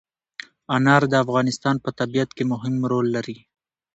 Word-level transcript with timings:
انار 0.75 1.03
د 1.11 1.13
افغانستان 1.23 1.75
په 1.83 1.89
طبیعت 1.99 2.29
کې 2.37 2.43
مهم 2.51 2.75
رول 2.91 3.07
لري. 3.15 3.37